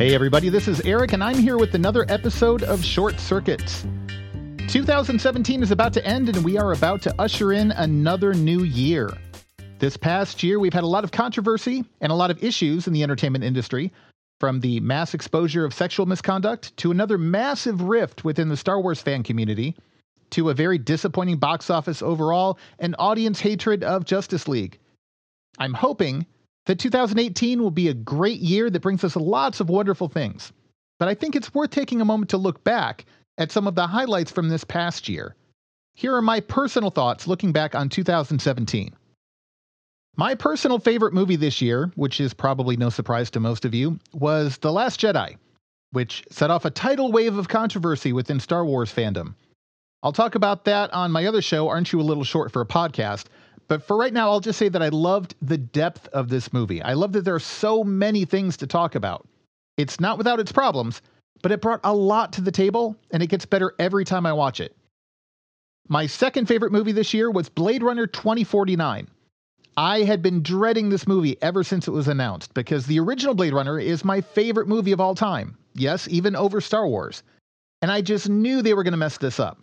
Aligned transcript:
Hey, 0.00 0.14
everybody, 0.14 0.48
this 0.48 0.66
is 0.66 0.80
Eric, 0.80 1.12
and 1.12 1.22
I'm 1.22 1.36
here 1.36 1.58
with 1.58 1.74
another 1.74 2.06
episode 2.08 2.62
of 2.62 2.82
Short 2.82 3.20
Circuits. 3.20 3.84
2017 4.68 5.62
is 5.62 5.72
about 5.72 5.92
to 5.92 6.06
end, 6.06 6.30
and 6.30 6.42
we 6.42 6.56
are 6.56 6.72
about 6.72 7.02
to 7.02 7.14
usher 7.18 7.52
in 7.52 7.70
another 7.72 8.32
new 8.32 8.62
year. 8.62 9.10
This 9.78 9.98
past 9.98 10.42
year, 10.42 10.58
we've 10.58 10.72
had 10.72 10.84
a 10.84 10.86
lot 10.86 11.04
of 11.04 11.12
controversy 11.12 11.84
and 12.00 12.10
a 12.10 12.14
lot 12.14 12.30
of 12.30 12.42
issues 12.42 12.86
in 12.86 12.94
the 12.94 13.02
entertainment 13.02 13.44
industry, 13.44 13.92
from 14.38 14.60
the 14.60 14.80
mass 14.80 15.12
exposure 15.12 15.66
of 15.66 15.74
sexual 15.74 16.06
misconduct 16.06 16.74
to 16.78 16.90
another 16.90 17.18
massive 17.18 17.82
rift 17.82 18.24
within 18.24 18.48
the 18.48 18.56
Star 18.56 18.80
Wars 18.80 19.02
fan 19.02 19.22
community 19.22 19.76
to 20.30 20.48
a 20.48 20.54
very 20.54 20.78
disappointing 20.78 21.36
box 21.36 21.68
office 21.68 22.00
overall 22.00 22.58
and 22.78 22.96
audience 22.98 23.38
hatred 23.38 23.84
of 23.84 24.06
Justice 24.06 24.48
League. 24.48 24.78
I'm 25.58 25.74
hoping 25.74 26.24
that 26.70 26.78
2018 26.78 27.60
will 27.60 27.72
be 27.72 27.88
a 27.88 27.94
great 27.94 28.38
year 28.38 28.70
that 28.70 28.78
brings 28.78 29.02
us 29.02 29.16
lots 29.16 29.58
of 29.58 29.68
wonderful 29.68 30.06
things. 30.06 30.52
But 31.00 31.08
I 31.08 31.14
think 31.14 31.34
it's 31.34 31.52
worth 31.52 31.70
taking 31.70 32.00
a 32.00 32.04
moment 32.04 32.30
to 32.30 32.36
look 32.36 32.62
back 32.62 33.06
at 33.38 33.50
some 33.50 33.66
of 33.66 33.74
the 33.74 33.88
highlights 33.88 34.30
from 34.30 34.48
this 34.48 34.62
past 34.62 35.08
year. 35.08 35.34
Here 35.96 36.14
are 36.14 36.22
my 36.22 36.38
personal 36.38 36.90
thoughts 36.90 37.26
looking 37.26 37.50
back 37.50 37.74
on 37.74 37.88
2017. 37.88 38.94
My 40.16 40.36
personal 40.36 40.78
favorite 40.78 41.12
movie 41.12 41.34
this 41.34 41.60
year, 41.60 41.90
which 41.96 42.20
is 42.20 42.32
probably 42.32 42.76
no 42.76 42.88
surprise 42.88 43.32
to 43.32 43.40
most 43.40 43.64
of 43.64 43.74
you, 43.74 43.98
was 44.12 44.56
The 44.58 44.70
Last 44.70 45.00
Jedi, 45.00 45.38
which 45.90 46.22
set 46.30 46.52
off 46.52 46.64
a 46.64 46.70
tidal 46.70 47.10
wave 47.10 47.36
of 47.36 47.48
controversy 47.48 48.12
within 48.12 48.38
Star 48.38 48.64
Wars 48.64 48.94
fandom. 48.94 49.34
I'll 50.04 50.12
talk 50.12 50.36
about 50.36 50.66
that 50.66 50.94
on 50.94 51.10
my 51.10 51.26
other 51.26 51.42
show, 51.42 51.68
Aren't 51.68 51.92
You 51.92 52.00
a 52.00 52.02
Little 52.02 52.22
Short 52.22 52.52
for 52.52 52.62
a 52.62 52.66
Podcast? 52.66 53.24
But 53.70 53.84
for 53.84 53.96
right 53.96 54.12
now, 54.12 54.30
I'll 54.30 54.40
just 54.40 54.58
say 54.58 54.68
that 54.68 54.82
I 54.82 54.88
loved 54.88 55.36
the 55.40 55.56
depth 55.56 56.08
of 56.08 56.28
this 56.28 56.52
movie. 56.52 56.82
I 56.82 56.94
love 56.94 57.12
that 57.12 57.24
there 57.24 57.36
are 57.36 57.38
so 57.38 57.84
many 57.84 58.24
things 58.24 58.56
to 58.56 58.66
talk 58.66 58.96
about. 58.96 59.28
It's 59.76 60.00
not 60.00 60.18
without 60.18 60.40
its 60.40 60.50
problems, 60.50 61.00
but 61.40 61.52
it 61.52 61.60
brought 61.60 61.78
a 61.84 61.94
lot 61.94 62.32
to 62.32 62.40
the 62.40 62.50
table, 62.50 62.96
and 63.12 63.22
it 63.22 63.28
gets 63.28 63.46
better 63.46 63.76
every 63.78 64.04
time 64.04 64.26
I 64.26 64.32
watch 64.32 64.58
it. 64.58 64.76
My 65.86 66.08
second 66.08 66.46
favorite 66.46 66.72
movie 66.72 66.90
this 66.90 67.14
year 67.14 67.30
was 67.30 67.48
Blade 67.48 67.84
Runner 67.84 68.08
2049. 68.08 69.06
I 69.76 70.00
had 70.00 70.20
been 70.20 70.42
dreading 70.42 70.88
this 70.88 71.06
movie 71.06 71.40
ever 71.40 71.62
since 71.62 71.86
it 71.86 71.92
was 71.92 72.08
announced 72.08 72.52
because 72.54 72.86
the 72.86 72.98
original 72.98 73.34
Blade 73.34 73.54
Runner 73.54 73.78
is 73.78 74.04
my 74.04 74.20
favorite 74.20 74.66
movie 74.66 74.90
of 74.90 75.00
all 75.00 75.14
time. 75.14 75.56
Yes, 75.74 76.08
even 76.08 76.34
over 76.34 76.60
Star 76.60 76.88
Wars. 76.88 77.22
And 77.82 77.92
I 77.92 78.00
just 78.00 78.28
knew 78.28 78.62
they 78.62 78.74
were 78.74 78.82
going 78.82 78.94
to 78.94 78.98
mess 78.98 79.16
this 79.16 79.38
up. 79.38 79.60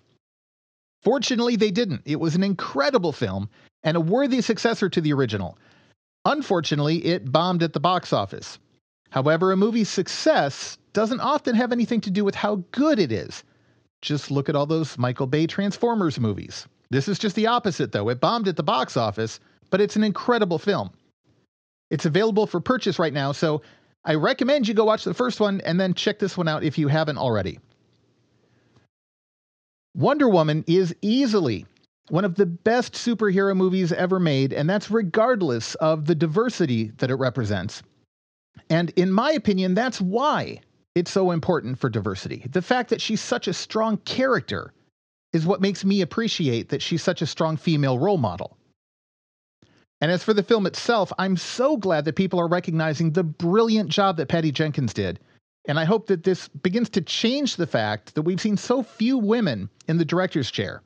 Fortunately, 1.04 1.58
they 1.58 1.72
didn't. 1.72 2.04
It 2.06 2.22
was 2.22 2.36
an 2.36 2.44
incredible 2.44 3.12
film, 3.12 3.50
and 3.88 3.96
a 3.96 4.02
worthy 4.02 4.42
successor 4.42 4.90
to 4.90 5.00
the 5.00 5.14
original. 5.14 5.58
Unfortunately, 6.26 7.06
it 7.06 7.32
bombed 7.32 7.64
at 7.64 7.72
the 7.72 7.80
box 7.80 8.12
office. 8.12 8.60
However, 9.12 9.54
a 9.54 9.56
movie's 9.56 9.88
success 9.88 10.78
doesn't 10.92 11.22
often 11.22 11.56
have 11.56 11.72
anything 11.72 12.02
to 12.02 12.12
do 12.12 12.26
with 12.26 12.36
how 12.36 12.58
good 12.74 13.00
it 13.00 13.14
is. 13.14 13.46
Just 14.02 14.30
look 14.30 14.50
at 14.50 14.58
all 14.58 14.66
those 14.66 14.98
Michael 14.98 15.26
Bay 15.26 15.48
Transformers 15.48 16.20
movies. 16.20 16.68
This 16.90 17.08
is 17.08 17.18
just 17.18 17.38
the 17.38 17.48
opposite, 17.48 17.94
though. 17.94 18.10
It 18.10 18.20
bombed 18.20 18.50
at 18.50 18.58
the 18.58 18.62
box 18.62 18.98
office, 18.98 19.40
but 19.70 19.80
it's 19.80 19.96
an 19.96 20.04
incredible 20.04 20.60
film. 20.60 20.90
It's 21.90 22.06
available 22.06 22.46
for 22.46 22.60
purchase 22.60 23.00
right 23.00 23.14
now, 23.14 23.32
so 23.32 23.62
I 24.04 24.16
recommend 24.16 24.68
you 24.68 24.74
go 24.74 24.84
watch 24.84 25.06
the 25.06 25.14
first 25.14 25.40
one 25.40 25.62
and 25.62 25.80
then 25.80 25.94
check 25.94 26.20
this 26.20 26.36
one 26.36 26.50
out 26.50 26.66
if 26.66 26.78
you 26.78 26.90
haven't 26.90 27.20
already. 27.20 27.60
Wonder 29.96 30.28
Woman 30.28 30.66
is 30.68 30.94
easily 31.02 31.66
one 32.10 32.26
of 32.26 32.36
the 32.36 32.46
best 32.46 32.94
superhero 32.94 33.56
movies 33.56 33.92
ever 33.92 34.20
made, 34.20 34.54
and 34.54 34.70
that's 34.70 34.90
regardless 34.90 35.76
of 35.76 36.06
the 36.06 36.16
diversity 36.16 36.92
that 36.98 37.12
it 37.12 37.16
represents. 37.16 37.84
And 38.70 38.92
in 38.92 39.12
my 39.12 39.32
opinion, 39.32 39.74
that's 39.74 40.02
why 40.02 40.62
it's 40.96 41.12
so 41.12 41.32
important 41.32 41.78
for 41.78 41.90
diversity. 41.90 42.46
The 42.50 42.62
fact 42.62 42.90
that 42.90 43.02
she's 43.02 43.22
such 43.22 43.48
a 43.48 43.54
strong 43.54 43.98
character 43.98 44.74
is 45.34 45.46
what 45.46 45.62
makes 45.62 45.86
me 45.86 46.02
appreciate 46.02 46.70
that 46.70 46.82
she's 46.82 47.04
such 47.04 47.22
a 47.22 47.28
strong 47.28 47.58
female 47.58 48.00
role 48.00 48.18
model. 48.18 48.58
And 50.00 50.12
as 50.12 50.24
for 50.24 50.34
the 50.34 50.44
film 50.44 50.66
itself, 50.66 51.12
I'm 51.18 51.38
so 51.38 51.76
glad 51.76 52.06
that 52.06 52.16
people 52.16 52.40
are 52.40 52.48
recognizing 52.48 53.12
the 53.12 53.24
brilliant 53.24 53.90
job 53.90 54.18
that 54.18 54.30
Patty 54.30 54.52
Jenkins 54.52 54.94
did. 54.94 55.20
And 55.68 55.80
I 55.80 55.86
hope 55.86 56.08
that 56.08 56.24
this 56.24 56.48
begins 56.48 56.90
to 56.92 57.02
change 57.02 57.56
the 57.56 57.68
fact 57.68 58.16
that 58.16 58.22
we've 58.22 58.40
seen 58.40 58.58
so 58.58 58.84
few 58.84 59.18
women 59.18 59.70
in 59.88 59.98
the 59.98 60.06
director's 60.06 60.50
chair. 60.50 60.82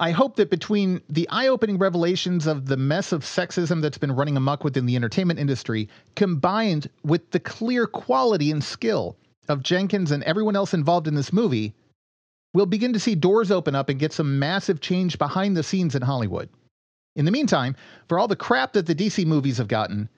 I 0.00 0.12
hope 0.12 0.36
that 0.36 0.48
between 0.48 1.02
the 1.10 1.28
eye 1.28 1.48
opening 1.48 1.76
revelations 1.76 2.46
of 2.46 2.64
the 2.64 2.78
mess 2.78 3.12
of 3.12 3.22
sexism 3.22 3.82
that's 3.82 3.98
been 3.98 4.16
running 4.16 4.34
amok 4.34 4.64
within 4.64 4.86
the 4.86 4.96
entertainment 4.96 5.38
industry, 5.38 5.90
combined 6.16 6.88
with 7.04 7.30
the 7.32 7.38
clear 7.38 7.86
quality 7.86 8.50
and 8.50 8.64
skill 8.64 9.14
of 9.48 9.62
Jenkins 9.62 10.10
and 10.10 10.22
everyone 10.22 10.56
else 10.56 10.72
involved 10.72 11.06
in 11.06 11.16
this 11.16 11.34
movie, 11.34 11.74
we'll 12.54 12.64
begin 12.64 12.94
to 12.94 12.98
see 12.98 13.14
doors 13.14 13.50
open 13.50 13.74
up 13.74 13.90
and 13.90 14.00
get 14.00 14.14
some 14.14 14.38
massive 14.38 14.80
change 14.80 15.18
behind 15.18 15.54
the 15.54 15.62
scenes 15.62 15.94
in 15.94 16.00
Hollywood. 16.00 16.48
In 17.14 17.26
the 17.26 17.30
meantime, 17.30 17.76
for 18.08 18.18
all 18.18 18.26
the 18.26 18.36
crap 18.36 18.72
that 18.72 18.86
the 18.86 18.94
DC 18.94 19.26
movies 19.26 19.58
have 19.58 19.68
gotten, 19.68 20.08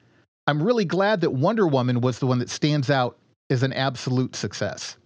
I'm 0.47 0.63
really 0.63 0.85
glad 0.85 1.23
that 1.23 1.33
Wonder 1.33 1.67
Woman 1.67 2.01
was 2.01 2.21
the 2.21 2.27
one 2.29 2.39
that 2.39 2.51
stands 2.51 2.89
out 2.89 3.19
as 3.51 3.65
an 3.65 3.73
absolute 3.73 4.37
success. 4.37 4.97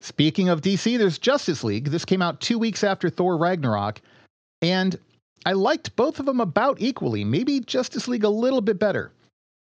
Speaking 0.00 0.48
of 0.48 0.60
DC, 0.60 0.96
there's 0.96 1.18
Justice 1.18 1.64
League. 1.64 1.86
This 1.86 2.04
came 2.04 2.22
out 2.22 2.40
two 2.40 2.58
weeks 2.58 2.84
after 2.84 3.10
Thor 3.10 3.36
Ragnarok, 3.36 4.00
and 4.62 4.98
I 5.44 5.52
liked 5.52 5.96
both 5.96 6.20
of 6.20 6.26
them 6.26 6.40
about 6.40 6.80
equally, 6.80 7.24
maybe 7.24 7.60
Justice 7.60 8.06
League 8.06 8.24
a 8.24 8.28
little 8.28 8.60
bit 8.60 8.78
better, 8.78 9.12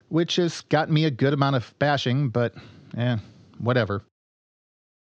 which 0.09 0.37
has 0.37 0.61
gotten 0.63 0.95
me 0.95 1.05
a 1.05 1.11
good 1.11 1.33
amount 1.33 1.57
of 1.57 1.75
bashing, 1.79 2.29
but 2.29 2.55
eh, 2.97 3.17
whatever. 3.59 4.03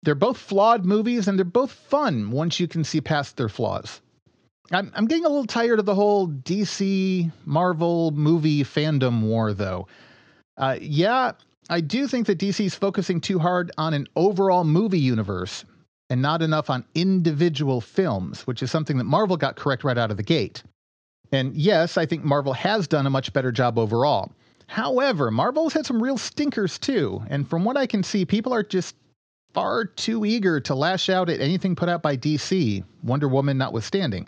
They're 0.04 0.16
both 0.16 0.38
flawed 0.38 0.86
movies, 0.86 1.28
and 1.28 1.38
they're 1.38 1.46
both 1.46 1.72
fun 1.72 2.32
once 2.32 2.60
you 2.60 2.68
can 2.68 2.84
see 2.84 3.02
past 3.02 3.36
their 3.36 3.50
flaws. 3.50 4.02
I'm, 4.72 4.92
I'm 4.96 5.08
getting 5.08 5.26
a 5.26 5.30
little 5.30 5.46
tired 5.46 5.80
of 5.80 5.86
the 5.86 5.96
whole 5.96 6.28
DC 6.28 7.32
Marvel 7.46 8.12
movie 8.12 8.64
fandom 8.64 9.22
war, 9.22 9.54
though. 9.54 9.88
Uh, 10.58 10.78
yeah, 10.80 11.32
I 11.70 11.82
do 11.82 12.08
think 12.08 12.26
that 12.28 12.40
DC 12.40 12.66
is 12.66 12.76
focusing 12.76 13.22
too 13.22 13.38
hard 13.38 13.72
on 13.78 13.94
an 13.94 14.08
overall 14.16 14.64
movie 14.64 15.00
universe 15.00 15.66
and 16.10 16.22
not 16.22 16.42
enough 16.42 16.70
on 16.70 16.84
individual 16.96 17.80
films, 17.80 18.42
which 18.48 18.64
is 18.64 18.72
something 18.72 18.98
that 18.98 19.04
Marvel 19.04 19.38
got 19.38 19.56
correct 19.56 19.84
right 19.84 19.98
out 19.98 20.10
of 20.10 20.18
the 20.18 20.24
gate. 20.24 20.64
And 21.32 21.56
yes, 21.56 21.98
I 21.98 22.08
think 22.08 22.24
Marvel 22.24 22.54
has 22.54 22.88
done 22.88 23.06
a 23.06 23.12
much 23.12 23.32
better 23.34 23.52
job 23.52 23.78
overall. 23.78 24.32
However, 24.66 25.30
Marvel's 25.30 25.74
had 25.74 25.86
some 25.86 26.02
real 26.02 26.18
stinkers 26.18 26.80
too, 26.80 27.24
and 27.30 27.48
from 27.48 27.64
what 27.64 27.78
I 27.78 27.86
can 27.86 28.02
see, 28.02 28.26
people 28.26 28.54
are 28.54 28.64
just 28.64 28.96
far 29.54 29.86
too 29.86 30.26
eager 30.26 30.60
to 30.62 30.76
lash 30.76 31.10
out 31.10 31.30
at 31.30 31.40
anything 31.40 31.76
put 31.76 31.90
out 31.90 32.02
by 32.02 32.18
DC, 32.18 32.84
Wonder 33.04 33.28
Woman 33.28 33.58
notwithstanding. 33.58 34.28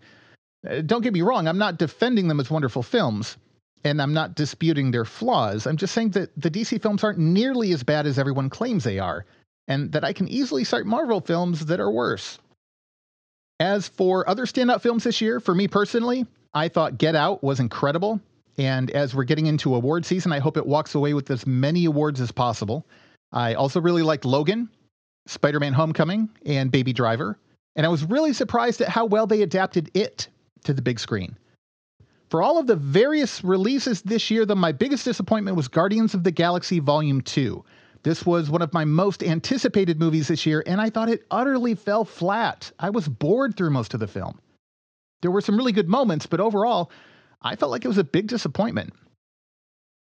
Uh, 0.68 0.82
don't 0.82 1.02
get 1.02 1.14
me 1.14 1.22
wrong, 1.22 1.48
I'm 1.48 1.58
not 1.58 1.80
defending 1.80 2.28
them 2.28 2.40
as 2.40 2.52
wonderful 2.52 2.84
films, 2.84 3.38
and 3.84 4.02
I'm 4.02 4.14
not 4.14 4.36
disputing 4.36 4.92
their 4.92 5.06
flaws. 5.06 5.66
I'm 5.66 5.78
just 5.78 5.94
saying 5.94 6.12
that 6.12 6.30
the 6.38 6.52
DC 6.52 6.82
films 6.82 7.04
aren't 7.04 7.20
nearly 7.20 7.72
as 7.72 7.84
bad 7.84 8.06
as 8.06 8.20
everyone 8.20 8.50
claims 8.50 8.84
they 8.84 9.00
are, 9.00 9.26
and 9.68 9.92
that 9.92 10.04
I 10.04 10.14
can 10.14 10.28
easily 10.28 10.64
cite 10.64 10.86
Marvel 10.86 11.22
films 11.22 11.66
that 11.66 11.80
are 11.80 11.92
worse. 11.92 12.40
As 13.60 13.88
for 13.88 14.28
other 14.28 14.46
standout 14.46 14.82
films 14.82 15.04
this 15.04 15.22
year, 15.22 15.40
for 15.40 15.54
me 15.54 15.68
personally, 15.68 16.26
I 16.54 16.68
thought 16.68 16.98
Get 16.98 17.16
Out 17.16 17.44
was 17.44 17.60
incredible. 17.60 18.20
And 18.58 18.92
as 18.92 19.16
we're 19.16 19.24
getting 19.24 19.46
into 19.46 19.76
award 19.76 20.06
season, 20.06 20.34
I 20.34 20.40
hope 20.40 20.58
it 20.58 20.66
walks 20.66 20.96
away 20.96 21.14
with 21.14 21.32
as 21.32 21.48
many 21.48 21.86
awards 21.86 22.20
as 22.20 22.32
possible. 22.32 22.86
I 23.32 23.54
also 23.54 23.80
really 23.80 24.02
liked 24.02 24.26
Logan, 24.26 24.70
Spider 25.28 25.60
Man 25.60 25.74
Homecoming, 25.74 26.30
and 26.46 26.72
Baby 26.72 26.92
Driver. 26.92 27.38
And 27.76 27.86
I 27.86 27.90
was 27.90 28.04
really 28.04 28.34
surprised 28.34 28.82
at 28.82 28.90
how 28.90 29.06
well 29.06 29.26
they 29.26 29.42
adapted 29.42 29.90
it 29.94 30.28
to 30.66 30.74
the 30.74 30.82
big 30.82 31.00
screen. 31.00 31.38
For 32.32 32.42
all 32.42 32.58
of 32.58 32.66
the 32.66 32.78
various 32.78 33.44
releases 33.44 34.02
this 34.04 34.32
year, 34.32 34.46
though, 34.46 34.56
my 34.56 34.72
biggest 34.72 35.04
disappointment 35.04 35.58
was 35.58 35.68
Guardians 35.68 36.14
of 36.14 36.24
the 36.24 36.32
Galaxy 36.32 36.80
Volume 36.80 37.20
2. 37.20 37.62
This 38.04 38.26
was 38.26 38.50
one 38.50 38.62
of 38.62 38.72
my 38.72 38.86
most 38.86 39.22
anticipated 39.22 40.00
movies 40.00 40.30
this 40.30 40.46
year, 40.46 40.64
and 40.66 40.80
I 40.80 40.90
thought 40.90 41.10
it 41.10 41.26
utterly 41.30 41.76
fell 41.76 42.06
flat. 42.06 42.72
I 42.80 42.90
was 42.90 43.10
bored 43.10 43.58
through 43.58 43.72
most 43.72 43.94
of 43.94 44.00
the 44.00 44.08
film. 44.08 44.40
There 45.22 45.30
were 45.30 45.42
some 45.42 45.58
really 45.58 45.74
good 45.74 45.90
moments, 45.90 46.26
but 46.26 46.40
overall, 46.40 46.90
I 47.42 47.58
felt 47.58 47.70
like 47.70 47.84
it 47.84 47.90
was 47.90 47.98
a 47.98 48.04
big 48.06 48.28
disappointment. 48.28 48.94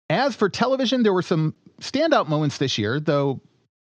As 0.08 0.36
for 0.36 0.48
television, 0.48 1.02
there 1.02 1.12
were 1.12 1.22
some 1.22 1.56
standout 1.80 2.28
moments 2.28 2.56
this 2.56 2.78
year, 2.78 3.00
though 3.00 3.40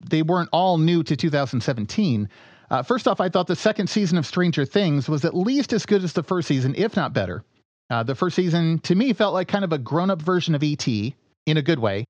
they 0.10 0.24
weren't 0.24 0.50
all 0.52 0.80
new 0.80 1.04
to 1.04 1.16
2017. 1.16 2.30
Uh, 2.72 2.82
first 2.82 3.08
off, 3.08 3.22
I 3.22 3.30
thought 3.30 3.46
the 3.46 3.56
second 3.56 3.92
season 3.92 4.18
of 4.18 4.26
Stranger 4.26 4.66
Things 4.66 5.08
was 5.08 5.24
at 5.24 5.36
least 5.36 5.72
as 5.72 5.86
good 5.86 6.04
as 6.04 6.14
the 6.14 6.24
first 6.24 6.48
season, 6.48 6.74
if 6.76 6.96
not 6.96 7.14
better. 7.14 7.44
Uh, 7.90 8.04
the 8.04 8.16
first 8.16 8.36
season, 8.36 8.80
to 8.80 8.96
me, 8.96 9.14
felt 9.14 9.34
like 9.34 9.48
kind 9.48 9.64
of 9.64 9.74
a 9.74 9.78
grown 9.78 10.10
up 10.10 10.22
version 10.22 10.56
of 10.56 10.64
E.T. 10.64 11.16
in 11.46 11.58
a 11.58 11.62
good 11.62 11.80
way. 11.80 12.06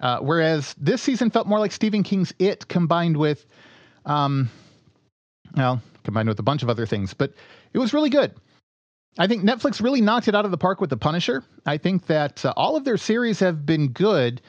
Uh, 0.00 0.18
whereas 0.20 0.74
this 0.78 1.02
season 1.02 1.30
felt 1.30 1.46
more 1.46 1.58
like 1.58 1.72
Stephen 1.72 2.02
King's 2.04 2.32
It 2.38 2.68
combined 2.68 3.16
with, 3.16 3.46
um, 4.04 4.48
well, 5.56 5.82
combined 6.04 6.28
with 6.28 6.38
a 6.38 6.44
bunch 6.44 6.62
of 6.62 6.70
other 6.70 6.86
things, 6.86 7.14
but 7.14 7.34
it 7.72 7.78
was 7.78 7.92
really 7.92 8.10
good. 8.10 8.32
I 9.18 9.26
think 9.26 9.42
Netflix 9.42 9.82
really 9.82 10.00
knocked 10.00 10.28
it 10.28 10.34
out 10.36 10.44
of 10.44 10.52
the 10.52 10.58
park 10.58 10.80
with 10.80 10.90
The 10.90 10.96
Punisher. 10.96 11.42
I 11.66 11.78
think 11.78 12.06
that 12.06 12.44
uh, 12.44 12.52
all 12.56 12.76
of 12.76 12.84
their 12.84 12.96
series 12.96 13.40
have 13.40 13.66
been 13.66 13.88
good, 13.88 14.40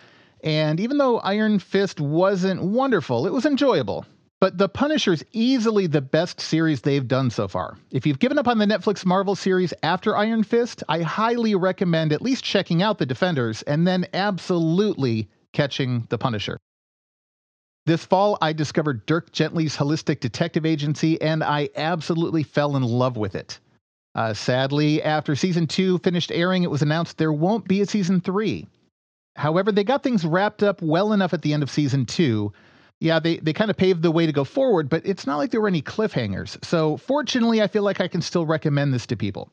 And 0.41 0.79
even 0.79 0.97
though 0.97 1.19
Iron 1.19 1.59
Fist 1.59 1.99
wasn't 1.99 2.61
wonderful, 2.61 3.27
it 3.27 3.33
was 3.33 3.45
enjoyable. 3.45 4.05
But 4.41 4.57
The 4.57 4.69
Punisher's 4.69 5.23
easily 5.33 5.85
the 5.87 6.01
best 6.01 6.39
series 6.39 6.81
they've 6.81 7.07
done 7.07 7.29
so 7.29 7.47
far. 7.49 7.77
If 7.91 8.05
you've 8.05 8.19
given 8.19 8.39
up 8.39 8.47
on 8.47 8.57
the 8.57 8.65
Netflix 8.65 9.05
Marvel 9.05 9.35
series 9.35 9.73
after 9.83 10.15
Iron 10.15 10.43
Fist, 10.43 10.81
I 10.87 11.01
highly 11.01 11.55
recommend 11.55 12.13
at 12.13 12.21
least 12.21 12.45
checking 12.45 12.81
out 12.81 12.99
The 12.99 13.05
Defenders 13.05 13.63
and 13.63 13.85
then 13.85 14.07
absolutely 14.13 15.29
catching 15.51 16.07
The 16.09 16.17
Punisher. 16.17 16.57
This 17.85 18.05
fall, 18.05 18.37
I 18.41 18.53
discovered 18.53 19.05
Dirk 19.05 19.31
Gently's 19.33 19.75
Holistic 19.75 20.19
Detective 20.21 20.65
Agency, 20.65 21.19
and 21.21 21.43
I 21.43 21.69
absolutely 21.75 22.43
fell 22.43 22.77
in 22.77 22.83
love 22.83 23.17
with 23.17 23.35
it. 23.35 23.59
Uh, 24.15 24.33
sadly, 24.33 25.03
after 25.03 25.35
season 25.35 25.67
two 25.67 25.97
finished 25.99 26.31
airing, 26.31 26.63
it 26.63 26.71
was 26.71 26.81
announced 26.81 27.17
there 27.17 27.33
won't 27.33 27.67
be 27.67 27.81
a 27.81 27.85
season 27.85 28.21
three. 28.21 28.67
However, 29.35 29.71
they 29.71 29.83
got 29.83 30.03
things 30.03 30.25
wrapped 30.25 30.63
up 30.63 30.81
well 30.81 31.13
enough 31.13 31.33
at 31.33 31.41
the 31.41 31.53
end 31.53 31.63
of 31.63 31.69
season 31.69 32.05
two. 32.05 32.53
Yeah, 33.01 33.19
they, 33.19 33.37
they 33.37 33.53
kind 33.53 33.71
of 33.71 33.77
paved 33.77 34.01
the 34.01 34.11
way 34.11 34.25
to 34.25 34.33
go 34.33 34.43
forward, 34.43 34.89
but 34.89 35.05
it's 35.05 35.25
not 35.25 35.37
like 35.37 35.51
there 35.51 35.61
were 35.61 35.69
any 35.69 35.81
cliffhangers. 35.81 36.63
So, 36.65 36.97
fortunately, 36.97 37.61
I 37.61 37.67
feel 37.67 37.83
like 37.83 38.01
I 38.01 38.09
can 38.09 38.21
still 38.21 38.45
recommend 38.45 38.93
this 38.93 39.05
to 39.07 39.15
people. 39.15 39.49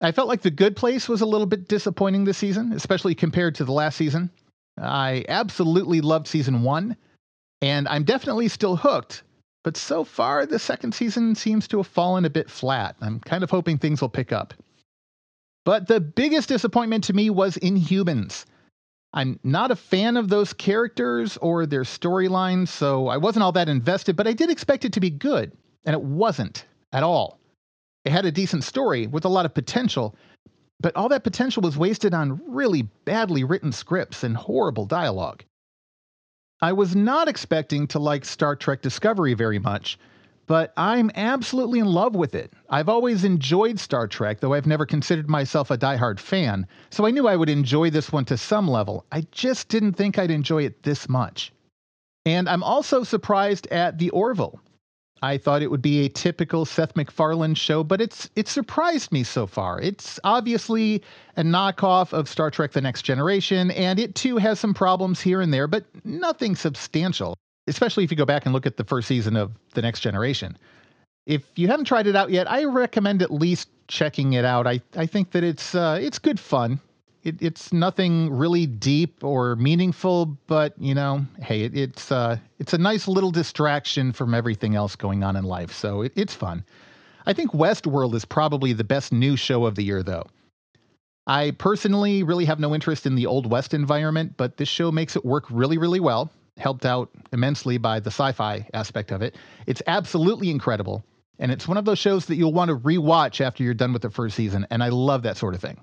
I 0.00 0.12
felt 0.12 0.28
like 0.28 0.42
The 0.42 0.50
Good 0.50 0.76
Place 0.76 1.08
was 1.08 1.20
a 1.20 1.26
little 1.26 1.46
bit 1.46 1.68
disappointing 1.68 2.24
this 2.24 2.38
season, 2.38 2.72
especially 2.72 3.14
compared 3.14 3.54
to 3.56 3.64
the 3.64 3.72
last 3.72 3.96
season. 3.96 4.30
I 4.78 5.24
absolutely 5.28 6.00
loved 6.00 6.26
season 6.26 6.62
one, 6.62 6.96
and 7.60 7.86
I'm 7.86 8.04
definitely 8.04 8.48
still 8.48 8.74
hooked. 8.74 9.22
But 9.62 9.76
so 9.76 10.02
far, 10.02 10.44
the 10.44 10.58
second 10.58 10.92
season 10.94 11.34
seems 11.34 11.68
to 11.68 11.76
have 11.76 11.86
fallen 11.86 12.24
a 12.24 12.30
bit 12.30 12.50
flat. 12.50 12.96
I'm 13.00 13.20
kind 13.20 13.44
of 13.44 13.50
hoping 13.50 13.78
things 13.78 14.00
will 14.00 14.08
pick 14.08 14.32
up. 14.32 14.54
But 15.64 15.86
the 15.86 16.00
biggest 16.00 16.48
disappointment 16.48 17.04
to 17.04 17.12
me 17.12 17.30
was 17.30 17.56
Inhumans. 17.58 18.44
I'm 19.14 19.38
not 19.44 19.70
a 19.70 19.76
fan 19.76 20.16
of 20.16 20.28
those 20.28 20.52
characters 20.52 21.36
or 21.38 21.66
their 21.66 21.82
storylines, 21.82 22.68
so 22.68 23.08
I 23.08 23.18
wasn't 23.18 23.42
all 23.42 23.52
that 23.52 23.68
invested, 23.68 24.16
but 24.16 24.26
I 24.26 24.32
did 24.32 24.50
expect 24.50 24.84
it 24.84 24.94
to 24.94 25.00
be 25.00 25.10
good, 25.10 25.52
and 25.84 25.94
it 25.94 26.02
wasn't 26.02 26.64
at 26.92 27.02
all. 27.02 27.38
It 28.04 28.12
had 28.12 28.24
a 28.24 28.32
decent 28.32 28.64
story 28.64 29.06
with 29.06 29.24
a 29.24 29.28
lot 29.28 29.46
of 29.46 29.54
potential, 29.54 30.16
but 30.80 30.96
all 30.96 31.10
that 31.10 31.24
potential 31.24 31.62
was 31.62 31.76
wasted 31.76 32.14
on 32.14 32.40
really 32.48 32.82
badly 33.04 33.44
written 33.44 33.70
scripts 33.70 34.24
and 34.24 34.36
horrible 34.36 34.86
dialogue. 34.86 35.44
I 36.60 36.72
was 36.72 36.96
not 36.96 37.28
expecting 37.28 37.86
to 37.88 37.98
like 37.98 38.24
Star 38.24 38.56
Trek 38.56 38.82
Discovery 38.82 39.34
very 39.34 39.58
much, 39.58 39.98
but 40.46 40.72
I'm 40.76 41.10
absolutely 41.14 41.78
in 41.78 41.86
love 41.86 42.14
with 42.14 42.34
it. 42.34 42.52
I've 42.68 42.88
always 42.88 43.24
enjoyed 43.24 43.78
Star 43.78 44.06
Trek, 44.06 44.40
though 44.40 44.54
I've 44.54 44.66
never 44.66 44.86
considered 44.86 45.28
myself 45.28 45.70
a 45.70 45.78
diehard 45.78 46.18
fan, 46.18 46.66
so 46.90 47.06
I 47.06 47.10
knew 47.10 47.28
I 47.28 47.36
would 47.36 47.50
enjoy 47.50 47.90
this 47.90 48.12
one 48.12 48.24
to 48.26 48.36
some 48.36 48.68
level. 48.68 49.04
I 49.12 49.26
just 49.30 49.68
didn't 49.68 49.94
think 49.94 50.18
I'd 50.18 50.30
enjoy 50.30 50.64
it 50.64 50.82
this 50.82 51.08
much. 51.08 51.52
And 52.24 52.48
I'm 52.48 52.62
also 52.62 53.02
surprised 53.02 53.66
at 53.68 53.98
The 53.98 54.10
Orville. 54.10 54.60
I 55.24 55.38
thought 55.38 55.62
it 55.62 55.70
would 55.70 55.82
be 55.82 56.04
a 56.04 56.08
typical 56.08 56.64
Seth 56.64 56.96
MacFarlane 56.96 57.54
show, 57.54 57.84
but 57.84 58.00
it's 58.00 58.28
it 58.34 58.48
surprised 58.48 59.12
me 59.12 59.22
so 59.22 59.46
far. 59.46 59.80
It's 59.80 60.18
obviously 60.24 61.02
a 61.36 61.42
knockoff 61.42 62.12
of 62.12 62.28
Star 62.28 62.50
Trek 62.50 62.72
The 62.72 62.80
Next 62.80 63.02
Generation, 63.02 63.70
and 63.70 64.00
it 64.00 64.16
too 64.16 64.38
has 64.38 64.58
some 64.58 64.74
problems 64.74 65.20
here 65.20 65.40
and 65.40 65.54
there, 65.54 65.68
but 65.68 65.84
nothing 66.04 66.56
substantial, 66.56 67.36
especially 67.66 68.04
if 68.04 68.10
you 68.10 68.16
go 68.16 68.24
back 68.24 68.44
and 68.44 68.52
look 68.52 68.66
at 68.66 68.76
the 68.76 68.84
first 68.84 69.08
season 69.08 69.36
of 69.36 69.52
The 69.74 69.82
Next 69.82 70.00
Generation. 70.00 70.56
If 71.26 71.44
you 71.56 71.68
haven't 71.68 71.84
tried 71.84 72.06
it 72.06 72.16
out 72.16 72.30
yet, 72.30 72.50
I 72.50 72.64
recommend 72.64 73.22
at 73.22 73.30
least 73.30 73.68
checking 73.88 74.32
it 74.32 74.44
out. 74.44 74.66
I, 74.66 74.80
I 74.96 75.06
think 75.06 75.30
that 75.32 75.44
it's 75.44 75.74
uh, 75.74 75.98
it's 76.00 76.18
good 76.18 76.40
fun 76.40 76.80
it, 77.22 77.40
it's 77.40 77.72
nothing 77.72 78.32
really 78.32 78.66
deep 78.66 79.22
or 79.22 79.56
meaningful, 79.56 80.26
but 80.46 80.74
you 80.78 80.94
know, 80.94 81.24
hey, 81.40 81.62
it, 81.62 81.76
it's 81.76 82.10
uh, 82.10 82.36
it's 82.58 82.72
a 82.72 82.78
nice 82.78 83.06
little 83.06 83.30
distraction 83.30 84.12
from 84.12 84.34
everything 84.34 84.74
else 84.74 84.96
going 84.96 85.22
on 85.22 85.36
in 85.36 85.44
life. 85.44 85.72
So 85.72 86.02
it, 86.02 86.12
it's 86.16 86.34
fun. 86.34 86.64
I 87.26 87.32
think 87.32 87.52
Westworld 87.52 88.14
is 88.14 88.24
probably 88.24 88.72
the 88.72 88.84
best 88.84 89.12
new 89.12 89.36
show 89.36 89.64
of 89.64 89.76
the 89.76 89.84
year, 89.84 90.02
though. 90.02 90.26
I 91.28 91.52
personally 91.52 92.24
really 92.24 92.44
have 92.46 92.58
no 92.58 92.74
interest 92.74 93.06
in 93.06 93.14
the 93.14 93.26
Old 93.26 93.48
West 93.48 93.74
environment, 93.74 94.34
but 94.36 94.56
this 94.56 94.68
show 94.68 94.90
makes 94.90 95.14
it 95.14 95.24
work 95.24 95.44
really, 95.50 95.78
really 95.78 96.00
well. 96.00 96.32
Helped 96.58 96.84
out 96.84 97.10
immensely 97.32 97.78
by 97.78 98.00
the 98.00 98.10
sci 98.10 98.32
fi 98.32 98.66
aspect 98.74 99.10
of 99.10 99.22
it. 99.22 99.36
It's 99.66 99.82
absolutely 99.86 100.50
incredible. 100.50 101.04
And 101.38 101.50
it's 101.50 101.66
one 101.66 101.76
of 101.76 101.84
those 101.84 101.98
shows 101.98 102.26
that 102.26 102.36
you'll 102.36 102.52
want 102.52 102.68
to 102.68 102.76
rewatch 102.76 103.40
after 103.40 103.64
you're 103.64 103.74
done 103.74 103.92
with 103.92 104.02
the 104.02 104.10
first 104.10 104.36
season. 104.36 104.66
And 104.70 104.82
I 104.82 104.88
love 104.90 105.22
that 105.22 105.36
sort 105.36 105.54
of 105.54 105.60
thing. 105.60 105.78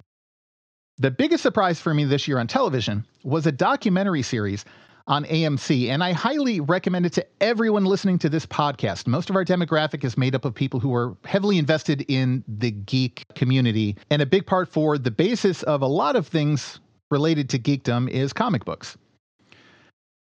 The 0.97 1.11
biggest 1.11 1.43
surprise 1.43 1.79
for 1.79 1.93
me 1.93 2.05
this 2.05 2.27
year 2.27 2.39
on 2.39 2.47
television 2.47 3.05
was 3.23 3.47
a 3.47 3.51
documentary 3.51 4.21
series 4.21 4.65
on 5.07 5.25
AMC, 5.25 5.89
and 5.89 6.03
I 6.03 6.11
highly 6.11 6.59
recommend 6.59 7.05
it 7.07 7.13
to 7.13 7.25
everyone 7.41 7.83
listening 7.85 8.19
to 8.19 8.29
this 8.29 8.45
podcast. 8.45 9.07
Most 9.07 9.29
of 9.29 9.35
our 9.35 9.43
demographic 9.43 10.03
is 10.03 10.17
made 10.17 10.35
up 10.35 10.45
of 10.45 10.53
people 10.53 10.79
who 10.79 10.93
are 10.93 11.17
heavily 11.25 11.57
invested 11.57 12.05
in 12.07 12.43
the 12.47 12.71
geek 12.71 13.25
community, 13.33 13.97
and 14.11 14.21
a 14.21 14.25
big 14.25 14.45
part 14.45 14.69
for 14.69 14.99
the 14.99 15.09
basis 15.09 15.63
of 15.63 15.81
a 15.81 15.87
lot 15.87 16.15
of 16.15 16.27
things 16.27 16.79
related 17.09 17.49
to 17.49 17.59
geekdom 17.59 18.07
is 18.07 18.31
comic 18.33 18.65
books. 18.65 18.97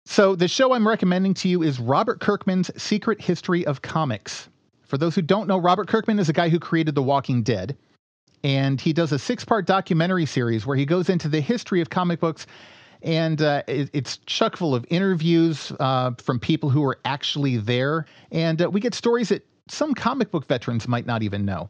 So, 0.09 0.37
the 0.37 0.47
show 0.47 0.71
I'm 0.71 0.87
recommending 0.87 1.33
to 1.33 1.49
you 1.49 1.63
is 1.63 1.81
Robert 1.81 2.21
Kirkman's 2.21 2.71
Secret 2.81 3.19
History 3.19 3.65
of 3.65 3.81
Comics. 3.81 4.47
For 4.85 4.97
those 4.97 5.15
who 5.15 5.21
don't 5.21 5.49
know, 5.49 5.57
Robert 5.57 5.89
Kirkman 5.89 6.17
is 6.17 6.29
a 6.29 6.33
guy 6.33 6.47
who 6.47 6.59
created 6.59 6.95
The 6.95 7.03
Walking 7.03 7.43
Dead 7.43 7.77
and 8.41 8.79
he 8.79 8.93
does 8.93 9.11
a 9.11 9.19
six 9.19 9.43
part 9.43 9.65
documentary 9.65 10.25
series 10.25 10.65
where 10.65 10.77
he 10.77 10.85
goes 10.85 11.09
into 11.09 11.27
the 11.27 11.41
history 11.41 11.81
of 11.81 11.89
comic 11.89 12.21
books. 12.21 12.47
And 13.01 13.41
uh, 13.41 13.63
it, 13.67 13.89
it's 13.91 14.17
chock 14.25 14.55
full 14.55 14.73
of 14.73 14.85
interviews 14.89 15.73
uh, 15.81 16.11
from 16.23 16.39
people 16.39 16.69
who 16.69 16.81
were 16.81 16.99
actually 17.03 17.57
there. 17.57 18.05
And 18.31 18.61
uh, 18.61 18.69
we 18.69 18.79
get 18.79 18.93
stories 18.93 19.27
that 19.29 19.45
some 19.67 19.93
comic 19.93 20.31
book 20.31 20.47
veterans 20.47 20.87
might 20.87 21.05
not 21.05 21.21
even 21.21 21.43
know. 21.43 21.69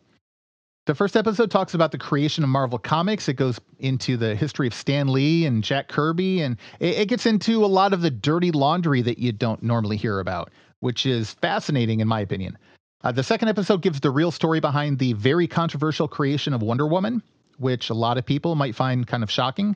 The 0.88 0.96
first 0.96 1.18
episode 1.18 1.52
talks 1.52 1.74
about 1.74 1.92
the 1.92 1.98
creation 1.98 2.46
of 2.46 2.50
Marvel 2.50 2.80
Comics. 2.80 3.28
It 3.28 3.34
goes 3.34 3.60
into 3.80 4.16
the 4.16 4.36
history 4.36 4.68
of 4.68 4.74
Stan 4.74 5.10
Lee 5.10 5.46
and 5.46 5.62
Jack 5.62 5.90
Kirby, 5.90 6.40
and 6.40 6.56
it, 6.80 6.98
it 6.98 7.06
gets 7.10 7.26
into 7.26 7.66
a 7.66 7.68
lot 7.68 7.92
of 7.92 8.00
the 8.00 8.10
dirty 8.10 8.52
laundry 8.52 9.02
that 9.02 9.18
you 9.18 9.34
don't 9.34 9.62
normally 9.62 9.98
hear 9.98 10.22
about, 10.22 10.50
which 10.80 11.06
is 11.06 11.34
fascinating 11.34 12.00
in 12.00 12.08
my 12.08 12.22
opinion. 12.22 12.58
Uh, 13.04 13.12
the 13.12 13.22
second 13.22 13.50
episode 13.50 13.82
gives 13.82 14.00
the 14.00 14.10
real 14.10 14.32
story 14.32 14.62
behind 14.62 14.98
the 14.98 15.12
very 15.12 15.46
controversial 15.46 16.08
creation 16.08 16.54
of 16.54 16.62
Wonder 16.62 16.88
Woman, 16.88 17.22
which 17.58 17.90
a 17.90 17.94
lot 17.94 18.18
of 18.18 18.26
people 18.26 18.56
might 18.56 18.74
find 18.74 19.06
kind 19.06 19.24
of 19.24 19.30
shocking. 19.30 19.76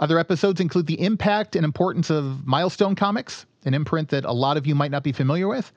Other 0.00 0.18
episodes 0.18 0.60
include 0.60 0.88
the 0.88 1.00
impact 1.00 1.54
and 1.54 1.64
importance 1.64 2.10
of 2.10 2.44
Milestone 2.48 2.96
Comics, 2.96 3.46
an 3.64 3.74
imprint 3.74 4.08
that 4.08 4.24
a 4.24 4.32
lot 4.32 4.56
of 4.56 4.66
you 4.66 4.74
might 4.74 4.90
not 4.90 5.04
be 5.04 5.12
familiar 5.12 5.46
with. 5.46 5.72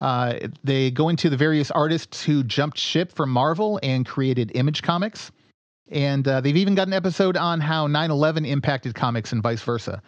Uh, 0.00 0.34
they 0.62 0.90
go 0.90 1.08
into 1.08 1.30
the 1.30 1.36
various 1.36 1.70
artists 1.70 2.22
who 2.22 2.42
jumped 2.42 2.78
ship 2.78 3.12
from 3.12 3.30
Marvel 3.30 3.80
and 3.82 4.04
created 4.04 4.52
Image 4.54 4.82
Comics. 4.82 5.30
And 5.90 6.26
uh, 6.26 6.40
they've 6.40 6.56
even 6.56 6.74
got 6.74 6.88
an 6.88 6.92
episode 6.92 7.36
on 7.36 7.60
how 7.60 7.86
9 7.86 8.10
11 8.10 8.44
impacted 8.44 8.94
comics 8.94 9.32
and 9.32 9.42
vice 9.42 9.62
versa. 9.62 10.02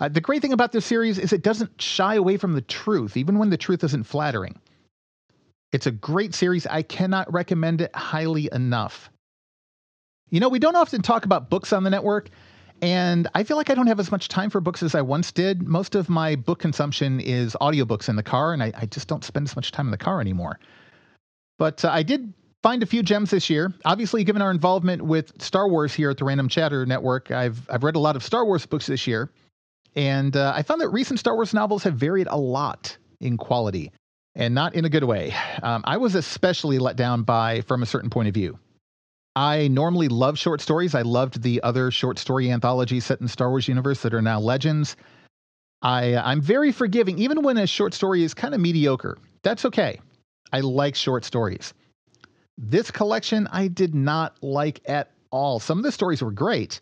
Uh, 0.00 0.08
the 0.08 0.20
great 0.20 0.42
thing 0.42 0.52
about 0.52 0.72
this 0.72 0.84
series 0.84 1.18
is 1.18 1.32
it 1.32 1.42
doesn't 1.42 1.80
shy 1.80 2.16
away 2.16 2.36
from 2.36 2.54
the 2.54 2.60
truth, 2.60 3.16
even 3.16 3.38
when 3.38 3.50
the 3.50 3.56
truth 3.56 3.84
isn't 3.84 4.04
flattering. 4.04 4.58
It's 5.72 5.86
a 5.86 5.92
great 5.92 6.34
series. 6.34 6.66
I 6.66 6.82
cannot 6.82 7.32
recommend 7.32 7.80
it 7.80 7.94
highly 7.94 8.48
enough. 8.52 9.10
You 10.30 10.40
know, 10.40 10.48
we 10.48 10.58
don't 10.58 10.76
often 10.76 11.02
talk 11.02 11.24
about 11.24 11.50
books 11.50 11.72
on 11.72 11.84
the 11.84 11.90
network, 11.90 12.30
and 12.82 13.28
I 13.32 13.44
feel 13.44 13.56
like 13.56 13.70
I 13.70 13.74
don't 13.74 13.86
have 13.86 14.00
as 14.00 14.10
much 14.10 14.26
time 14.26 14.50
for 14.50 14.60
books 14.60 14.82
as 14.82 14.96
I 14.96 15.02
once 15.02 15.30
did. 15.30 15.62
Most 15.62 15.94
of 15.94 16.08
my 16.08 16.34
book 16.34 16.58
consumption 16.58 17.20
is 17.20 17.56
audiobooks 17.60 18.08
in 18.08 18.16
the 18.16 18.24
car, 18.24 18.52
and 18.52 18.60
I, 18.60 18.72
I 18.76 18.86
just 18.86 19.06
don't 19.06 19.24
spend 19.24 19.46
as 19.46 19.54
much 19.54 19.70
time 19.70 19.86
in 19.86 19.92
the 19.92 19.96
car 19.96 20.20
anymore. 20.20 20.58
But 21.58 21.84
uh, 21.84 21.90
I 21.92 22.02
did 22.02 22.34
find 22.60 22.82
a 22.82 22.86
few 22.86 23.04
gems 23.04 23.30
this 23.30 23.48
year. 23.48 23.72
Obviously, 23.84 24.24
given 24.24 24.42
our 24.42 24.50
involvement 24.50 25.00
with 25.00 25.40
Star 25.40 25.68
Wars 25.68 25.94
here 25.94 26.10
at 26.10 26.18
the 26.18 26.24
Random 26.24 26.48
Chatter 26.48 26.84
Network, 26.84 27.30
I've 27.30 27.70
I've 27.70 27.84
read 27.84 27.94
a 27.94 28.00
lot 28.00 28.16
of 28.16 28.24
Star 28.24 28.44
Wars 28.44 28.66
books 28.66 28.86
this 28.86 29.06
year, 29.06 29.30
and 29.94 30.36
uh, 30.36 30.52
I 30.54 30.62
found 30.62 30.80
that 30.80 30.88
recent 30.88 31.20
Star 31.20 31.36
Wars 31.36 31.54
novels 31.54 31.84
have 31.84 31.94
varied 31.94 32.26
a 32.28 32.36
lot 32.36 32.96
in 33.20 33.36
quality 33.36 33.92
and 34.34 34.56
not 34.56 34.74
in 34.74 34.84
a 34.84 34.88
good 34.88 35.04
way. 35.04 35.32
Um, 35.62 35.82
I 35.84 35.98
was 35.98 36.16
especially 36.16 36.80
let 36.80 36.96
down 36.96 37.22
by 37.22 37.60
From 37.60 37.84
a 37.84 37.86
Certain 37.86 38.10
Point 38.10 38.26
of 38.26 38.34
View. 38.34 38.58
I 39.34 39.68
normally 39.68 40.08
love 40.08 40.38
short 40.38 40.60
stories. 40.60 40.94
I 40.94 41.02
loved 41.02 41.42
the 41.42 41.62
other 41.62 41.90
short 41.90 42.18
story 42.18 42.50
anthologies 42.50 43.06
set 43.06 43.20
in 43.20 43.28
Star 43.28 43.48
Wars 43.48 43.68
universe 43.68 44.02
that 44.02 44.12
are 44.12 44.22
now 44.22 44.38
legends. 44.38 44.96
I, 45.80 46.16
I'm 46.16 46.40
very 46.40 46.70
forgiving, 46.70 47.18
even 47.18 47.42
when 47.42 47.56
a 47.56 47.66
short 47.66 47.94
story 47.94 48.22
is 48.22 48.34
kind 48.34 48.54
of 48.54 48.60
mediocre. 48.60 49.18
That's 49.42 49.64
okay. 49.64 50.00
I 50.52 50.60
like 50.60 50.94
short 50.94 51.24
stories. 51.24 51.72
This 52.58 52.90
collection 52.90 53.48
I 53.50 53.68
did 53.68 53.94
not 53.94 54.36
like 54.42 54.80
at 54.86 55.10
all. 55.30 55.58
Some 55.58 55.78
of 55.78 55.84
the 55.84 55.92
stories 55.92 56.22
were 56.22 56.30
great, 56.30 56.80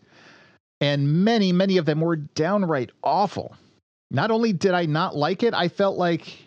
and 0.81 1.23
many, 1.23 1.53
many 1.53 1.77
of 1.77 1.85
them 1.85 2.01
were 2.01 2.17
downright 2.17 2.91
awful. 3.01 3.55
Not 4.11 4.29
only 4.29 4.51
did 4.51 4.73
I 4.73 4.85
not 4.85 5.15
like 5.15 5.41
it, 5.41 5.53
I 5.53 5.69
felt 5.69 5.97
like 5.97 6.37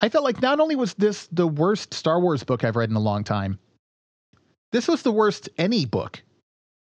I 0.00 0.08
felt 0.08 0.24
like 0.24 0.40
not 0.40 0.60
only 0.60 0.76
was 0.76 0.94
this 0.94 1.28
the 1.30 1.46
worst 1.46 1.92
Star 1.92 2.20
Wars 2.20 2.42
book 2.42 2.64
I've 2.64 2.76
read 2.76 2.90
in 2.90 2.96
a 2.96 3.00
long 3.00 3.22
time, 3.22 3.58
this 4.72 4.88
was 4.88 5.02
the 5.02 5.12
worst 5.12 5.48
any 5.58 5.84
book 5.84 6.22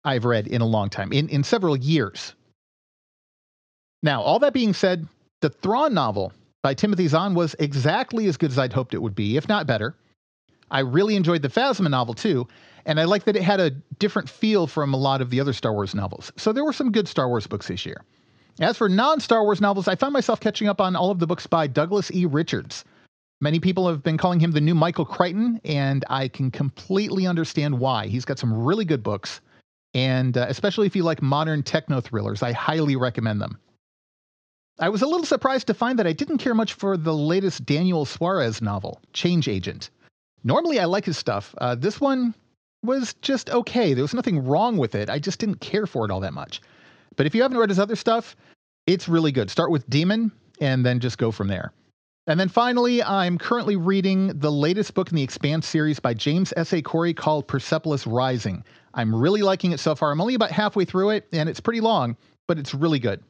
I've 0.03 0.25
read 0.25 0.47
in 0.47 0.61
a 0.61 0.65
long 0.65 0.89
time, 0.89 1.11
in, 1.11 1.29
in 1.29 1.43
several 1.43 1.77
years. 1.77 2.33
Now, 4.01 4.21
all 4.21 4.39
that 4.39 4.53
being 4.53 4.73
said, 4.73 5.07
the 5.41 5.49
Thrawn 5.49 5.93
novel 5.93 6.33
by 6.61 6.73
Timothy 6.73 7.07
Zahn 7.07 7.35
was 7.35 7.55
exactly 7.59 8.27
as 8.27 8.37
good 8.37 8.51
as 8.51 8.59
I'd 8.59 8.73
hoped 8.73 8.93
it 8.93 9.01
would 9.01 9.15
be, 9.15 9.37
if 9.37 9.47
not 9.47 9.67
better. 9.67 9.95
I 10.71 10.79
really 10.79 11.15
enjoyed 11.15 11.41
the 11.41 11.49
Phasma 11.49 11.89
novel 11.89 12.13
too, 12.13 12.47
and 12.85 12.99
I 12.99 13.03
like 13.03 13.25
that 13.25 13.35
it 13.35 13.43
had 13.43 13.59
a 13.59 13.71
different 13.99 14.29
feel 14.29 14.67
from 14.67 14.93
a 14.93 14.97
lot 14.97 15.21
of 15.21 15.29
the 15.29 15.39
other 15.39 15.53
Star 15.53 15.73
Wars 15.73 15.93
novels. 15.93 16.31
So 16.35 16.51
there 16.51 16.65
were 16.65 16.73
some 16.73 16.91
good 16.91 17.07
Star 17.07 17.29
Wars 17.29 17.47
books 17.47 17.67
this 17.67 17.85
year. 17.85 18.03
As 18.59 18.77
for 18.77 18.89
non 18.89 19.19
Star 19.19 19.43
Wars 19.43 19.61
novels, 19.61 19.87
I 19.87 19.95
found 19.95 20.13
myself 20.13 20.39
catching 20.39 20.67
up 20.67 20.81
on 20.81 20.95
all 20.95 21.11
of 21.11 21.19
the 21.19 21.27
books 21.27 21.47
by 21.47 21.67
Douglas 21.67 22.11
E. 22.11 22.25
Richards. 22.25 22.83
Many 23.43 23.59
people 23.59 23.89
have 23.89 24.01
been 24.01 24.17
calling 24.17 24.39
him 24.39 24.51
the 24.51 24.61
new 24.61 24.73
Michael 24.73 25.03
Crichton, 25.03 25.59
and 25.65 26.05
I 26.09 26.29
can 26.29 26.49
completely 26.49 27.27
understand 27.27 27.77
why. 27.77 28.07
He's 28.07 28.23
got 28.23 28.39
some 28.39 28.63
really 28.63 28.85
good 28.85 29.03
books, 29.03 29.41
and 29.93 30.37
uh, 30.37 30.45
especially 30.47 30.87
if 30.87 30.95
you 30.95 31.03
like 31.03 31.21
modern 31.21 31.61
techno 31.61 31.99
thrillers, 31.99 32.41
I 32.41 32.53
highly 32.53 32.95
recommend 32.95 33.41
them. 33.41 33.59
I 34.79 34.87
was 34.87 35.01
a 35.01 35.05
little 35.07 35.25
surprised 35.25 35.67
to 35.67 35.73
find 35.73 35.99
that 35.99 36.07
I 36.07 36.13
didn't 36.13 36.37
care 36.37 36.55
much 36.55 36.71
for 36.71 36.95
the 36.95 37.13
latest 37.13 37.65
Daniel 37.65 38.05
Suarez 38.05 38.61
novel, 38.61 39.01
Change 39.11 39.49
Agent. 39.49 39.89
Normally, 40.45 40.79
I 40.79 40.85
like 40.85 41.03
his 41.03 41.17
stuff. 41.17 41.53
Uh, 41.57 41.75
this 41.75 41.99
one 41.99 42.33
was 42.81 43.13
just 43.15 43.49
okay. 43.49 43.93
There 43.93 44.05
was 44.05 44.13
nothing 44.13 44.45
wrong 44.45 44.77
with 44.77 44.95
it. 44.95 45.09
I 45.09 45.19
just 45.19 45.41
didn't 45.41 45.59
care 45.59 45.85
for 45.85 46.05
it 46.05 46.11
all 46.11 46.21
that 46.21 46.33
much. 46.33 46.61
But 47.17 47.25
if 47.25 47.35
you 47.35 47.41
haven't 47.41 47.57
read 47.57 47.67
his 47.67 47.79
other 47.79 47.97
stuff, 47.97 48.37
it's 48.87 49.09
really 49.09 49.33
good. 49.33 49.51
Start 49.51 49.69
with 49.69 49.89
Daemon 49.89 50.31
and 50.61 50.85
then 50.85 51.01
just 51.01 51.17
go 51.17 51.29
from 51.29 51.49
there. 51.49 51.73
And 52.25 52.39
then 52.39 52.47
finally, 52.47 53.03
I'm 53.03 53.37
currently 53.37 53.75
reading 53.75 54.27
the 54.27 54.51
latest 54.51 54.93
book 54.93 55.09
in 55.09 55.15
the 55.17 55.23
Expanse 55.23 55.67
series 55.67 55.99
by 55.99 56.13
James 56.13 56.53
S.A. 56.55 56.81
Corey 56.81 57.13
called 57.13 57.49
Persepolis 57.49 58.07
Rising. 58.07 58.63
I'm 58.93 59.13
really 59.13 59.41
liking 59.41 59.73
it 59.73 59.79
so 59.81 59.93
far. 59.93 60.09
I'm 60.11 60.21
only 60.21 60.35
about 60.35 60.51
halfway 60.51 60.85
through 60.85 61.09
it, 61.09 61.27
and 61.33 61.49
it's 61.49 61.59
pretty 61.59 61.81
long, 61.81 62.15
but 62.47 62.57
it's 62.57 62.73
really 62.73 62.99
good. 62.99 63.21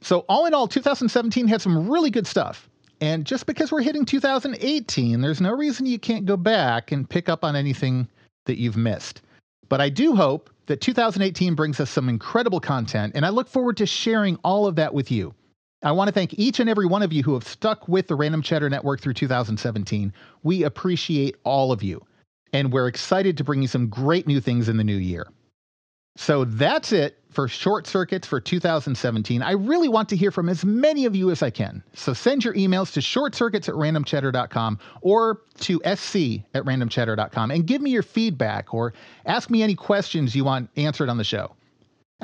So, 0.00 0.20
all 0.28 0.46
in 0.46 0.54
all, 0.54 0.66
2017 0.66 1.46
had 1.46 1.60
some 1.60 1.90
really 1.90 2.10
good 2.10 2.26
stuff. 2.26 2.70
And 3.02 3.26
just 3.26 3.44
because 3.44 3.70
we're 3.70 3.82
hitting 3.82 4.06
2018, 4.06 5.20
there's 5.20 5.40
no 5.42 5.52
reason 5.52 5.84
you 5.84 5.98
can't 5.98 6.24
go 6.24 6.38
back 6.38 6.92
and 6.92 7.08
pick 7.08 7.28
up 7.28 7.44
on 7.44 7.56
anything 7.56 8.08
that 8.46 8.58
you've 8.58 8.76
missed. 8.76 9.20
But 9.68 9.82
I 9.82 9.90
do 9.90 10.14
hope 10.14 10.48
that 10.66 10.80
2018 10.80 11.54
brings 11.54 11.78
us 11.78 11.90
some 11.90 12.08
incredible 12.08 12.60
content, 12.60 13.12
and 13.14 13.26
I 13.26 13.28
look 13.28 13.48
forward 13.48 13.76
to 13.78 13.86
sharing 13.86 14.36
all 14.44 14.66
of 14.66 14.76
that 14.76 14.94
with 14.94 15.10
you. 15.10 15.34
I 15.84 15.92
want 15.92 16.08
to 16.08 16.12
thank 16.12 16.32
each 16.38 16.60
and 16.60 16.70
every 16.70 16.86
one 16.86 17.02
of 17.02 17.12
you 17.12 17.22
who 17.22 17.34
have 17.34 17.46
stuck 17.46 17.86
with 17.88 18.08
the 18.08 18.14
Random 18.14 18.40
Chatter 18.40 18.70
Network 18.70 19.02
through 19.02 19.12
2017. 19.12 20.14
We 20.42 20.62
appreciate 20.62 21.36
all 21.44 21.72
of 21.72 21.82
you, 21.82 22.02
and 22.54 22.72
we're 22.72 22.88
excited 22.88 23.36
to 23.36 23.44
bring 23.44 23.60
you 23.60 23.68
some 23.68 23.88
great 23.88 24.26
new 24.26 24.40
things 24.40 24.70
in 24.70 24.78
the 24.78 24.84
new 24.84 24.96
year. 24.96 25.26
So 26.16 26.44
that's 26.46 26.92
it 26.92 27.18
for 27.28 27.48
Short 27.48 27.86
Circuits 27.86 28.26
for 28.26 28.40
2017. 28.40 29.42
I 29.42 29.50
really 29.50 29.88
want 29.88 30.08
to 30.08 30.16
hear 30.16 30.30
from 30.30 30.48
as 30.48 30.64
many 30.64 31.04
of 31.04 31.14
you 31.14 31.30
as 31.30 31.42
I 31.42 31.50
can. 31.50 31.82
So 31.92 32.14
send 32.14 32.44
your 32.44 32.54
emails 32.54 32.92
to 32.94 33.00
shortcircuits 33.00 33.68
at 33.68 33.74
randomchatter.com 33.74 34.78
or 35.02 35.42
to 35.58 35.82
sc 35.96 36.16
at 36.54 36.64
randomchatter.com 36.64 37.50
and 37.50 37.66
give 37.66 37.82
me 37.82 37.90
your 37.90 38.04
feedback 38.04 38.72
or 38.72 38.94
ask 39.26 39.50
me 39.50 39.62
any 39.62 39.74
questions 39.74 40.34
you 40.34 40.44
want 40.44 40.70
answered 40.76 41.10
on 41.10 41.18
the 41.18 41.24
show. 41.24 41.54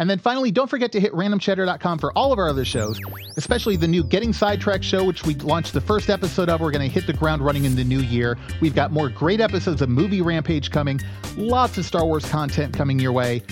And 0.01 0.09
then 0.09 0.19
finally, 0.19 0.51
don't 0.51 0.69
forget 0.69 0.93
to 0.93 1.01
hit 1.01 1.13
randomchatter.com 1.13 1.99
for 1.99 2.11
all 2.17 2.33
of 2.33 2.39
our 2.39 2.49
other 2.49 2.65
shows, 2.65 2.99
especially 3.37 3.77
the 3.77 3.87
new 3.87 4.03
Getting 4.03 4.33
Sidetracked 4.33 4.83
show, 4.83 5.05
which 5.05 5.27
we 5.27 5.35
launched 5.35 5.75
the 5.75 5.81
first 5.81 6.09
episode 6.09 6.49
of. 6.49 6.63
We're 6.63 6.71
going 6.71 6.89
to 6.89 6.93
hit 6.93 7.07
the 7.07 7.13
ground 7.13 7.45
running 7.45 7.67
in 7.67 7.77
the 7.77 7.85
new 7.85 8.01
year. 8.01 8.39
We've 8.63 8.75
got 8.75 8.93
more 8.93 9.11
great 9.11 9.43
episodes 9.43 9.83
of 9.83 9.91
Movie 9.91 10.23
Rampage 10.23 10.71
coming, 10.71 11.01
lots 11.37 11.77
of 11.77 11.85
Star 11.85 12.07
Wars 12.07 12.25
content 12.25 12.73
coming 12.73 12.99
your 12.99 13.13
way. 13.13 13.43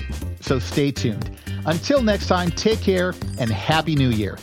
So 0.40 0.59
stay 0.59 0.90
tuned. 0.90 1.31
Until 1.67 2.02
next 2.02 2.28
time, 2.28 2.50
take 2.50 2.81
care 2.81 3.12
and 3.38 3.50
Happy 3.50 3.95
New 3.95 4.09
Year. 4.09 4.38